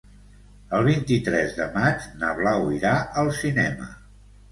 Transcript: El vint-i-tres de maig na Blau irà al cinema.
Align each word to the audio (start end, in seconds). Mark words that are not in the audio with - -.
El 0.77 0.85
vint-i-tres 0.85 1.53
de 1.57 1.67
maig 1.75 2.07
na 2.21 2.31
Blau 2.39 2.65
irà 2.79 2.95
al 3.25 3.31
cinema. 3.41 3.91